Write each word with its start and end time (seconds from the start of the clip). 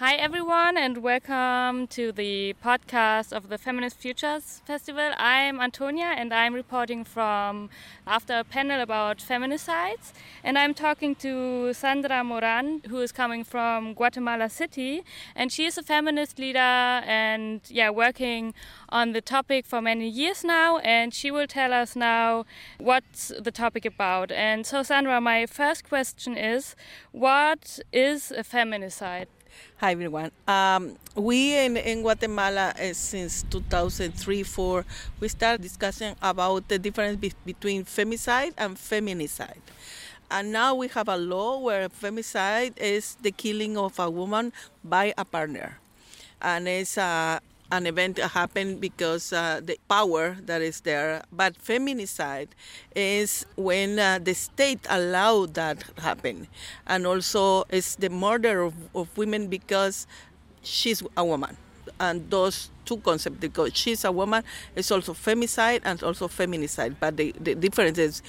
Hi, 0.00 0.14
everyone, 0.14 0.78
and 0.78 1.02
welcome 1.02 1.86
to 1.88 2.10
the 2.10 2.56
podcast 2.64 3.34
of 3.34 3.50
the 3.50 3.58
Feminist 3.58 3.98
Futures 3.98 4.62
Festival. 4.64 5.10
I'm 5.18 5.60
Antonia, 5.60 6.14
and 6.16 6.32
I'm 6.32 6.54
reporting 6.54 7.04
from 7.04 7.68
after 8.06 8.38
a 8.38 8.44
panel 8.44 8.80
about 8.80 9.18
feminicides. 9.18 10.14
And 10.42 10.56
I'm 10.56 10.72
talking 10.72 11.14
to 11.16 11.74
Sandra 11.74 12.22
Morán, 12.22 12.86
who 12.86 13.00
is 13.00 13.12
coming 13.12 13.44
from 13.44 13.92
Guatemala 13.92 14.48
City, 14.48 15.04
and 15.36 15.52
she 15.52 15.66
is 15.66 15.76
a 15.76 15.82
feminist 15.82 16.38
leader 16.38 16.58
and 16.58 17.60
yeah, 17.68 17.90
working 17.90 18.54
on 18.88 19.12
the 19.12 19.20
topic 19.20 19.66
for 19.66 19.82
many 19.82 20.08
years 20.08 20.42
now. 20.42 20.78
And 20.78 21.12
she 21.12 21.30
will 21.30 21.46
tell 21.46 21.74
us 21.74 21.94
now 21.94 22.46
what's 22.78 23.32
the 23.38 23.50
topic 23.50 23.84
about. 23.84 24.32
And 24.32 24.64
so, 24.64 24.82
Sandra, 24.82 25.20
my 25.20 25.44
first 25.44 25.86
question 25.86 26.38
is, 26.38 26.74
what 27.12 27.80
is 27.92 28.30
a 28.30 28.42
feminicide? 28.42 29.26
Hi, 29.78 29.92
everyone. 29.92 30.30
Um, 30.46 30.96
we 31.14 31.56
in, 31.56 31.76
in 31.76 32.02
Guatemala, 32.02 32.74
uh, 32.78 32.92
since 32.92 33.42
2003 33.50 34.42
4, 34.42 34.84
we 35.20 35.28
started 35.28 35.62
discussing 35.62 36.14
about 36.20 36.68
the 36.68 36.78
difference 36.78 37.16
be- 37.16 37.32
between 37.44 37.84
femicide 37.84 38.52
and 38.58 38.76
feminicide. 38.76 39.64
And 40.30 40.52
now 40.52 40.74
we 40.74 40.88
have 40.88 41.08
a 41.08 41.16
law 41.16 41.58
where 41.58 41.88
femicide 41.88 42.78
is 42.78 43.16
the 43.22 43.32
killing 43.32 43.76
of 43.76 43.98
a 43.98 44.08
woman 44.08 44.52
by 44.84 45.14
a 45.18 45.24
partner. 45.24 45.78
And 46.40 46.68
it's 46.68 46.96
a 46.96 47.40
an 47.72 47.86
event 47.86 48.18
happened 48.18 48.80
because 48.80 49.32
uh, 49.32 49.60
the 49.62 49.78
power 49.88 50.36
that 50.46 50.62
is 50.62 50.80
there. 50.80 51.22
But 51.32 51.54
feminicide 51.58 52.48
is 52.94 53.46
when 53.56 53.98
uh, 53.98 54.18
the 54.22 54.34
state 54.34 54.80
allowed 54.88 55.54
that 55.54 55.84
happen, 55.98 56.48
and 56.86 57.06
also 57.06 57.64
it's 57.70 57.96
the 57.96 58.10
murder 58.10 58.62
of, 58.62 58.74
of 58.94 59.16
women 59.16 59.48
because 59.48 60.06
she's 60.62 61.02
a 61.16 61.24
woman. 61.24 61.56
And 61.98 62.30
those 62.30 62.70
two 62.84 62.98
concepts, 62.98 63.38
because 63.38 63.76
she's 63.76 64.04
a 64.04 64.12
woman, 64.12 64.42
it's 64.74 64.90
also 64.90 65.12
femicide 65.12 65.82
and 65.84 66.02
also 66.02 66.28
feminicide. 66.28 66.96
But 66.98 67.16
the, 67.16 67.34
the 67.38 67.54
difference 67.54 67.98
is 67.98 68.22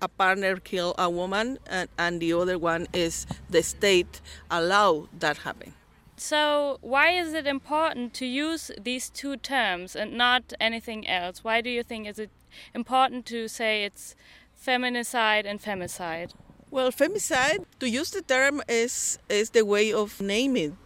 a 0.00 0.08
partner 0.08 0.56
kill 0.56 0.94
a 0.98 1.10
woman, 1.10 1.58
and, 1.66 1.88
and 1.98 2.20
the 2.20 2.32
other 2.32 2.58
one 2.58 2.86
is 2.92 3.26
the 3.50 3.62
state 3.62 4.20
allow 4.50 5.08
that 5.18 5.38
happen. 5.38 5.74
So, 6.20 6.78
why 6.80 7.10
is 7.10 7.32
it 7.32 7.46
important 7.46 8.12
to 8.14 8.26
use 8.26 8.72
these 8.76 9.08
two 9.08 9.36
terms 9.36 9.94
and 9.94 10.18
not 10.18 10.52
anything 10.60 11.06
else? 11.06 11.44
Why 11.44 11.60
do 11.60 11.70
you 11.70 11.84
think 11.84 12.08
is 12.08 12.18
it 12.18 12.30
important 12.74 13.24
to 13.26 13.46
say 13.46 13.84
it's 13.84 14.16
feminicide 14.60 15.46
and 15.46 15.62
femicide? 15.62 16.32
Well, 16.72 16.90
femicide, 16.90 17.64
to 17.78 17.88
use 17.88 18.10
the 18.10 18.22
term 18.22 18.62
is 18.68 19.20
is 19.28 19.50
the 19.50 19.64
way 19.64 19.92
of 19.92 20.20
naming 20.20 20.76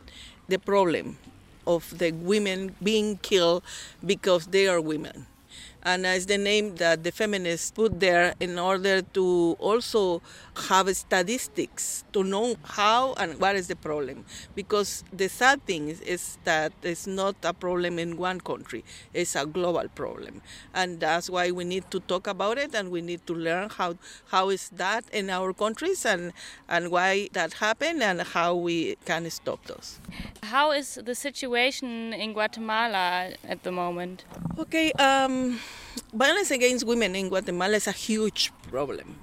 the 0.49 0.59
problem 0.59 1.17
of 1.67 1.97
the 1.97 2.13
women 2.13 2.77
being 2.83 3.17
killed 3.23 3.63
because 4.05 4.49
they 4.49 4.69
are 4.69 4.83
women 4.83 5.27
and 5.85 6.07
it's 6.07 6.27
the 6.27 6.39
name 6.39 6.77
that 6.77 7.03
the 7.03 7.13
feminists 7.13 7.71
put 7.71 8.01
there 8.01 8.35
in 8.41 8.59
order 8.59 9.03
to 9.03 9.57
also 9.59 10.23
have 10.69 10.95
statistics 10.97 12.05
to 12.13 12.23
know 12.23 12.57
how 12.65 13.15
and 13.15 13.41
what 13.41 13.57
is 13.57 13.69
the 13.69 13.77
problem. 13.77 14.25
Because 14.55 15.05
the 15.13 15.29
sad 15.29 15.65
thing 15.67 15.89
is, 15.89 16.01
is, 16.03 16.39
that 16.45 16.73
it's 16.83 17.07
not 17.07 17.37
a 17.45 17.53
problem 17.53 17.99
in 17.99 18.17
one 18.17 18.41
country 18.41 18.85
it's 19.15 19.37
a 19.37 19.47
global 19.47 19.89
problem. 19.95 20.43
And 20.75 21.01
that's 21.01 21.29
why 21.29 21.51
we 21.51 21.65
need 21.65 21.91
to 21.91 22.01
talk 22.01 22.27
about 22.27 22.59
it 22.59 22.75
and 22.75 22.91
we 22.91 23.01
need 23.01 23.27
to 23.27 23.35
learn 23.35 23.69
how 23.71 23.97
how 24.29 24.51
is 24.51 24.71
that 24.71 25.05
in 25.13 25.31
our 25.31 25.53
countries 25.53 26.05
and 26.05 26.33
and 26.69 26.91
why 26.91 27.29
that 27.33 27.55
happened 27.55 28.03
and 28.03 28.23
how 28.23 28.55
we 28.55 28.97
can 29.05 29.29
stop 29.31 29.65
those. 29.67 30.01
How 30.43 30.73
is 30.73 30.99
the 31.05 31.15
situation 31.15 32.13
in 32.13 32.33
guatemala 32.33 33.33
at 33.47 33.63
the 33.63 33.73
moment? 33.73 34.25
Okay 34.59 34.93
um 34.93 35.59
violence 36.13 36.51
against 36.51 36.87
women 36.87 37.17
in 37.17 37.29
Guatemala 37.29 37.77
is 37.77 37.87
a 37.87 37.93
huge 37.93 38.53
problem. 38.71 39.17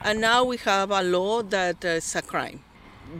And 0.00 0.20
now 0.20 0.44
we 0.44 0.56
have 0.58 0.90
a 0.90 1.02
law 1.02 1.42
that 1.42 1.84
is 1.84 2.14
a 2.16 2.22
crime. 2.22 2.60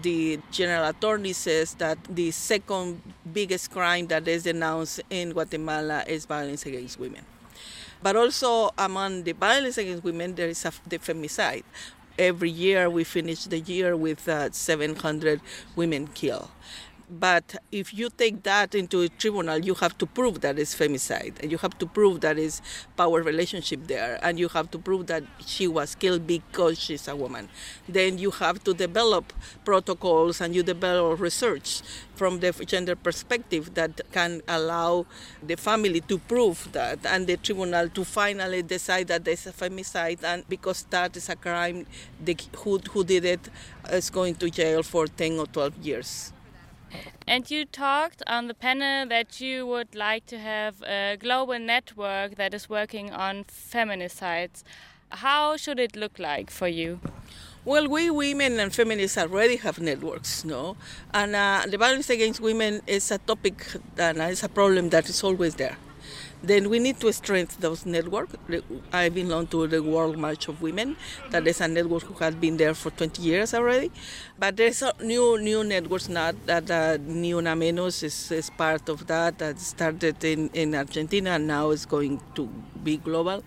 The 0.03 0.41
general 0.51 0.89
attorney 0.89 1.33
says 1.33 1.75
that 1.75 1.99
the 2.09 2.31
second 2.33 3.01
biggest 3.33 3.71
crime 3.71 4.09
that 4.09 4.27
is 4.27 4.43
denounced 4.43 5.01
in 5.11 5.33
Guatemala 5.33 6.05
is 6.07 6.27
violence 6.27 6.67
against 6.67 6.99
women. 6.99 7.25
But 8.03 8.17
also 8.17 8.71
among 8.77 9.23
the 9.23 9.33
violence 9.33 9.79
against 9.79 10.03
women, 10.03 10.35
there 10.35 10.49
is 10.49 10.65
a, 10.65 10.73
the 10.87 10.99
femicide. 10.99 11.63
Every 12.19 12.51
year 12.51 12.91
we 12.91 13.05
finish 13.05 13.45
the 13.45 13.61
year 13.61 13.97
with 13.97 14.29
uh, 14.29 14.51
700 14.51 15.41
women 15.77 16.09
killed. 16.09 16.51
But 17.11 17.57
if 17.71 17.93
you 17.93 18.09
take 18.09 18.43
that 18.45 18.75
into 18.75 19.03
a 19.03 19.09
tribunal, 19.09 19.59
you 19.59 19.75
have 19.75 19.97
to 19.99 20.07
prove 20.07 20.41
that 20.41 20.59
it's 20.59 20.75
femicide, 20.75 21.41
and 21.43 21.53
you 21.53 21.59
have 21.59 21.79
to 21.79 21.87
prove 21.87 22.23
that 22.23 22.39
is 22.39 22.63
power 22.97 23.23
relationship 23.23 23.87
there, 23.87 24.19
and 24.23 24.39
you 24.39 24.49
have 24.49 24.71
to 24.71 24.79
prove 24.79 25.07
that 25.09 25.23
she 25.45 25.69
was 25.69 25.95
killed 25.95 26.27
because 26.27 26.79
she's 26.79 27.07
a 27.07 27.15
woman. 27.15 27.49
Then 27.89 28.19
you 28.19 28.31
have 28.31 28.65
to 28.65 28.73
develop 28.73 29.33
protocols 29.65 30.41
and 30.41 30.55
you 30.55 30.63
develop 30.63 31.21
research 31.21 31.83
from 32.15 32.41
the 32.41 32.53
gender 32.53 32.97
perspective 32.97 33.75
that 33.75 34.01
can 34.13 34.41
allow 34.49 35.07
the 35.43 35.57
family 35.57 36.01
to 36.03 36.19
prove 36.19 36.69
that 36.73 37.05
and 37.05 37.27
the 37.27 37.37
tribunal 37.37 37.89
to 37.89 38.05
finally 38.05 38.63
decide 38.63 39.09
that 39.09 39.25
there's 39.25 39.47
a 39.47 39.53
femicide 39.53 40.23
and 40.23 40.49
because 40.49 40.85
that 40.91 41.17
is 41.17 41.29
a 41.29 41.37
crime 41.37 41.87
the 42.25 42.37
who, 42.59 42.79
who 42.91 43.05
did 43.05 43.25
it 43.25 43.49
is 43.91 44.11
going 44.11 44.35
to 44.35 44.49
jail 44.49 44.83
for 44.83 45.07
10 45.07 45.39
or 45.39 45.47
12 45.47 45.77
years 45.79 46.34
and 47.27 47.51
you 47.51 47.65
talked 47.65 48.23
on 48.27 48.49
the 48.49 48.55
panel 48.55 49.07
that 49.09 49.41
you 49.41 49.67
would 49.67 49.95
like 49.95 50.27
to 50.27 50.39
have 50.39 50.83
a 50.83 51.17
global 51.19 51.59
network 51.59 52.37
that 52.37 52.55
is 52.55 52.69
working 52.69 53.13
on 53.13 53.45
feminicides. 53.45 54.63
How 55.11 55.57
should 55.57 55.79
it 55.79 55.97
look 55.97 56.19
like 56.19 56.51
for 56.51 56.69
you? 56.69 57.01
Well, 57.65 57.89
we 57.89 58.11
women 58.11 58.61
and 58.61 58.75
feminists 58.75 59.17
already 59.17 59.57
have 59.57 59.81
networks, 59.81 60.45
no? 60.45 60.77
And 61.15 61.35
uh, 61.35 61.63
the 61.67 61.79
violence 61.79 62.11
against 62.11 62.41
women 62.41 62.83
is 62.87 63.11
a 63.11 63.19
topic 63.19 63.65
and 63.97 64.19
it's 64.19 64.43
a 64.43 64.49
problem 64.49 64.91
that 64.91 65.09
is 65.09 65.23
always 65.25 65.55
there 65.55 65.77
then 66.43 66.69
we 66.69 66.79
need 66.79 67.01
to 67.01 67.13
strengthen 67.13 67.61
those 67.61 67.87
networks. 67.87 68.35
I 68.93 69.09
belong 69.09 69.47
to 69.49 69.67
the 69.67 69.83
World 69.83 70.19
March 70.19 70.49
of 70.49 70.61
Women. 70.61 70.97
That 71.31 71.47
is 71.47 71.61
a 71.61 71.69
network 71.69 72.03
who 72.03 72.15
has 72.25 72.35
been 72.35 72.57
there 72.57 72.75
for 72.75 72.91
20 72.91 73.23
years 73.23 73.55
already. 73.55 73.91
But 74.39 74.57
there's 74.57 74.83
a 74.83 74.93
new 75.03 75.39
new 75.39 75.65
networks 75.65 76.09
now 76.09 76.33
that 76.47 76.71
uh, 76.71 76.99
Ni 77.01 77.33
Una 77.33 77.55
Menos 77.57 78.03
is, 78.03 78.31
is 78.31 78.51
part 78.51 78.89
of 78.89 79.07
that. 79.07 79.39
That 79.39 79.59
started 79.59 80.23
in, 80.25 80.51
in 80.53 80.75
Argentina 80.75 81.31
and 81.31 81.47
now 81.47 81.71
is 81.71 81.87
going 81.87 82.21
to 82.35 82.49
be 82.83 82.99
global. 82.99 83.43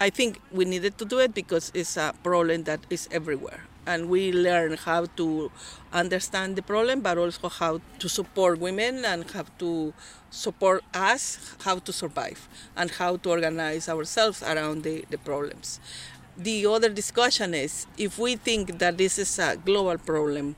I 0.00 0.10
think 0.10 0.40
we 0.52 0.64
needed 0.66 0.98
to 0.98 1.04
do 1.04 1.18
it 1.20 1.32
because 1.34 1.72
it's 1.74 1.96
a 1.96 2.12
problem 2.22 2.64
that 2.64 2.80
is 2.90 3.08
everywhere 3.10 3.60
and 3.86 4.08
we 4.08 4.32
learn 4.32 4.76
how 4.76 5.06
to 5.16 5.50
understand 5.92 6.56
the 6.56 6.62
problem, 6.62 7.00
but 7.00 7.18
also 7.18 7.48
how 7.48 7.80
to 7.98 8.08
support 8.08 8.58
women 8.58 9.04
and 9.04 9.30
how 9.30 9.44
to 9.58 9.94
support 10.30 10.82
us, 10.92 11.54
how 11.64 11.78
to 11.78 11.92
survive, 11.92 12.48
and 12.76 12.90
how 12.92 13.16
to 13.16 13.30
organize 13.30 13.88
ourselves 13.88 14.42
around 14.42 14.82
the, 14.82 15.04
the 15.10 15.18
problems. 15.18 15.80
The 16.36 16.66
other 16.66 16.90
discussion 16.90 17.54
is 17.54 17.86
if 17.96 18.18
we 18.18 18.36
think 18.36 18.78
that 18.78 18.98
this 18.98 19.18
is 19.18 19.38
a 19.38 19.56
global 19.56 19.96
problem, 19.96 20.56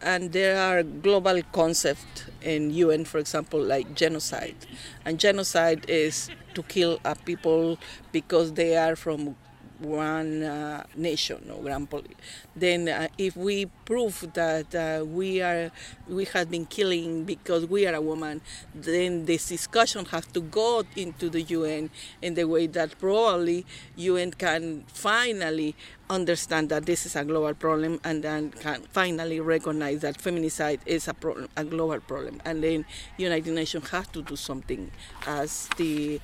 and 0.00 0.32
there 0.32 0.56
are 0.56 0.82
global 0.82 1.42
concepts 1.52 2.24
in 2.40 2.70
UN, 2.70 3.04
for 3.04 3.18
example, 3.18 3.60
like 3.60 3.94
genocide, 3.94 4.56
and 5.04 5.18
genocide 5.18 5.84
is 5.88 6.30
to 6.54 6.62
kill 6.62 7.00
a 7.04 7.14
people 7.14 7.78
because 8.12 8.52
they 8.52 8.76
are 8.76 8.96
from 8.96 9.36
one 9.80 10.42
uh, 10.42 10.84
nation 10.96 11.50
or 11.52 11.62
grand 11.62 11.88
poly. 11.88 12.16
Then, 12.54 12.88
uh, 12.88 13.08
if 13.16 13.36
we 13.36 13.66
prove 13.84 14.32
that 14.34 14.74
uh, 14.74 15.04
we 15.04 15.40
are 15.40 15.70
we 16.08 16.24
have 16.26 16.50
been 16.50 16.66
killing 16.66 17.24
because 17.24 17.66
we 17.66 17.86
are 17.86 17.94
a 17.94 18.00
woman, 18.00 18.40
then 18.74 19.26
this 19.26 19.48
discussion 19.48 20.04
has 20.06 20.26
to 20.26 20.40
go 20.40 20.84
into 20.96 21.28
the 21.30 21.42
UN 21.42 21.90
in 22.22 22.34
the 22.34 22.44
way 22.44 22.66
that 22.66 22.98
probably 22.98 23.64
UN 23.96 24.32
can 24.32 24.84
finally 24.88 25.74
understand 26.10 26.68
that 26.70 26.86
this 26.86 27.06
is 27.06 27.16
a 27.16 27.24
global 27.24 27.54
problem 27.54 28.00
and 28.04 28.22
then 28.22 28.50
can 28.50 28.82
finally 28.92 29.40
recognize 29.40 30.00
that 30.00 30.18
feminicide 30.18 30.80
is 30.86 31.08
a 31.08 31.14
problem, 31.14 31.48
a 31.56 31.64
global 31.64 32.00
problem, 32.00 32.40
and 32.44 32.62
then 32.62 32.84
United 33.16 33.52
Nations 33.52 33.88
has 33.90 34.06
to 34.08 34.22
do 34.22 34.36
something 34.36 34.90
as 35.26 35.68
the 35.76 36.20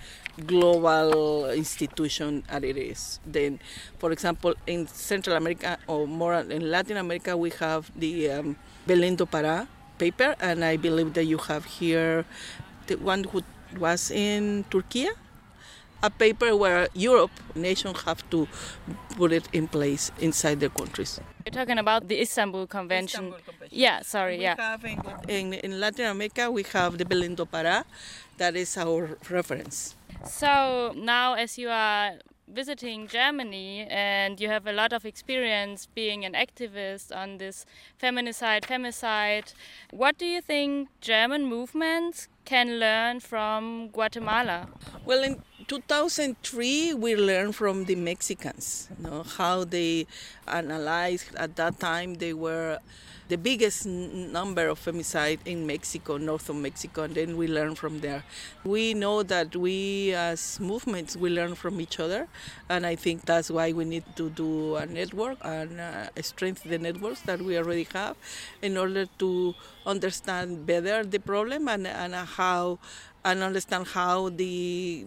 global 0.46 1.50
institution 1.50 2.42
as 2.48 2.62
it 2.62 2.76
is. 2.76 3.20
Then, 3.26 3.60
for 3.98 4.10
example, 4.12 4.54
in 4.66 4.86
Central 4.88 5.36
America 5.36 5.78
or 5.86 6.06
more 6.06 6.34
in 6.34 6.70
Latin 6.70 6.96
America, 6.96 7.36
we 7.36 7.50
have 7.60 7.90
the 7.96 8.30
um, 8.30 8.56
Belén 8.86 9.16
do 9.16 9.26
Pará 9.26 9.68
paper, 9.98 10.34
and 10.40 10.64
I 10.64 10.76
believe 10.76 11.14
that 11.14 11.24
you 11.24 11.38
have 11.38 11.64
here 11.64 12.24
the 12.86 12.96
one 12.96 13.24
who 13.24 13.42
was 13.78 14.10
in 14.10 14.64
Turkey 14.70 15.08
a 16.02 16.10
paper 16.10 16.56
where 16.56 16.88
Europe 16.94 17.30
nations 17.54 18.02
have 18.02 18.28
to 18.30 18.48
put 19.16 19.32
it 19.32 19.48
in 19.52 19.68
place 19.68 20.10
inside 20.20 20.60
their 20.60 20.68
countries. 20.68 21.20
You're 21.46 21.52
talking 21.52 21.78
about 21.78 22.08
the 22.08 22.20
Istanbul 22.20 22.66
Convention. 22.66 23.26
Istanbul 23.26 23.40
Convention 23.46 23.78
Yeah, 23.78 24.02
sorry, 24.02 24.38
we 24.38 24.44
yeah. 24.44 24.76
In, 25.28 25.54
in 25.54 25.80
Latin 25.80 26.06
America, 26.06 26.50
we 26.50 26.62
have 26.72 26.98
the 26.98 27.04
Belén 27.04 27.36
do 27.36 27.44
Pará. 27.44 27.84
That 28.38 28.56
is 28.56 28.76
our 28.76 29.18
reference. 29.30 29.94
So 30.26 30.92
now, 30.96 31.34
as 31.34 31.58
you 31.58 31.68
are 31.68 32.12
visiting 32.48 33.06
Germany 33.06 33.86
and 33.90 34.40
you 34.40 34.48
have 34.48 34.66
a 34.66 34.72
lot 34.72 34.92
of 34.92 35.04
experience 35.04 35.86
being 35.94 36.24
an 36.24 36.34
activist 36.34 37.14
on 37.14 37.38
this 37.38 37.66
feminicide, 38.02 38.62
femicide, 38.62 39.54
what 39.90 40.18
do 40.18 40.26
you 40.26 40.40
think 40.40 40.88
German 41.00 41.46
movements 41.46 42.28
can 42.44 42.78
learn 42.78 43.20
from 43.20 43.88
Guatemala? 43.88 44.68
Well, 45.04 45.22
in 45.22 45.42
2003, 45.66 46.94
we 46.94 47.16
learned 47.16 47.56
from 47.56 47.84
the 47.84 47.94
Mexicans, 47.94 48.88
you 48.96 49.08
know, 49.08 49.22
how 49.22 49.64
they 49.64 50.06
analyzed 50.46 51.34
at 51.36 51.56
that 51.56 51.80
time 51.80 52.14
they 52.14 52.34
were 52.34 52.78
the 53.28 53.38
biggest 53.38 53.86
number 53.86 54.68
of 54.68 54.78
femicide 54.78 55.38
in 55.46 55.66
Mexico, 55.66 56.18
north 56.18 56.48
of 56.50 56.56
Mexico, 56.56 57.04
and 57.04 57.14
then 57.14 57.36
we 57.36 57.48
learn 57.48 57.74
from 57.74 58.00
there. 58.00 58.22
We 58.64 58.92
know 58.92 59.22
that 59.22 59.56
we 59.56 60.12
as 60.12 60.60
movements 60.60 61.16
we 61.16 61.30
learn 61.30 61.54
from 61.54 61.80
each 61.80 61.98
other, 61.98 62.28
and 62.68 62.84
I 62.84 62.96
think 62.96 63.24
that's 63.24 63.50
why 63.50 63.72
we 63.72 63.86
need 63.86 64.04
to 64.16 64.28
do 64.28 64.76
a 64.76 64.84
network 64.84 65.38
and 65.42 65.80
uh, 65.80 66.08
strengthen 66.20 66.70
the 66.70 66.78
networks 66.78 67.22
that 67.22 67.40
we 67.40 67.56
already 67.56 67.88
have 67.94 68.16
in 68.60 68.76
order 68.76 69.06
to 69.18 69.54
understand 69.86 70.66
better 70.66 71.02
the 71.04 71.18
problem 71.18 71.68
and, 71.68 71.86
and 71.86 72.14
how 72.36 72.78
and 73.24 73.42
understand 73.42 73.86
how 73.88 74.28
the 74.28 75.06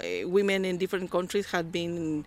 uh, 0.00 0.28
women 0.28 0.64
in 0.64 0.78
different 0.78 1.10
countries 1.10 1.46
have 1.50 1.72
been 1.72 2.24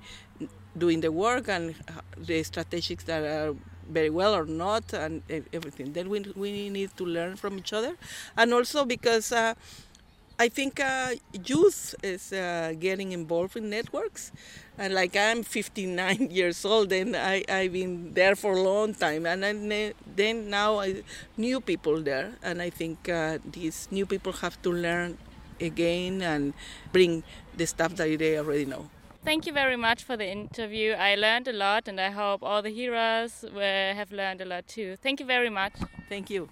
doing 0.78 1.02
the 1.02 1.12
work 1.12 1.48
and 1.50 1.76
the 2.18 2.44
strategies 2.44 3.04
that 3.06 3.24
are 3.24 3.56
very 3.90 4.10
well 4.10 4.34
or 4.34 4.46
not 4.46 4.94
and 4.94 5.22
everything. 5.54 5.94
Then 5.94 6.10
we, 6.10 6.20
we 6.36 6.70
need 6.70 6.96
to 6.98 7.06
learn 7.06 7.36
from 7.36 7.58
each 7.58 7.74
other. 7.74 7.96
And 8.38 8.54
also 8.54 8.86
because 8.86 9.32
uh, 9.32 9.54
I 10.42 10.50
think 10.50 10.80
uh, 10.80 11.12
youth 11.46 11.94
is 12.02 12.34
uh, 12.34 12.74
getting 12.80 13.12
involved 13.12 13.56
in 13.56 13.70
networks. 13.70 14.32
And 14.76 14.92
like 14.92 15.16
I'm 15.16 15.44
59 15.44 16.32
years 16.32 16.66
old 16.66 16.92
and 16.92 17.16
I, 17.16 17.46
I've 17.48 17.74
been 17.74 18.12
there 18.16 18.36
for 18.36 18.54
a 18.54 18.62
long 18.62 18.96
time. 18.96 19.28
And 19.28 19.44
then, 19.44 19.94
then 20.16 20.50
now 20.50 20.80
I, 20.80 21.04
new 21.38 21.62
people 21.62 22.02
there. 22.02 22.32
And 22.42 22.60
I 22.60 22.72
think 22.72 23.08
uh, 23.08 23.38
these 23.52 23.88
new 23.92 24.08
people 24.08 24.34
have 24.34 24.60
to 24.64 24.72
learn 24.72 25.20
again 25.60 26.24
and 26.24 26.56
bring 26.92 27.22
the 27.56 27.68
stuff 27.68 27.96
that 27.98 28.18
they 28.18 28.40
already 28.40 28.66
know. 28.66 28.90
Thank 29.24 29.46
you 29.46 29.54
very 29.54 29.78
much 29.78 30.04
for 30.04 30.18
the 30.18 30.28
interview. 30.28 30.94
I 30.94 31.14
learned 31.14 31.48
a 31.50 31.54
lot, 31.54 31.88
and 31.88 32.02
I 32.02 32.10
hope 32.10 32.42
all 32.42 32.64
the 32.64 32.72
heroes 32.72 33.46
have 33.54 34.12
learned 34.12 34.42
a 34.42 34.46
lot 34.46 34.68
too. 34.68 34.96
Thank 34.96 35.20
you 35.20 35.28
very 35.28 35.52
much. 35.52 35.74
Thank 36.10 36.32
you. 36.32 36.50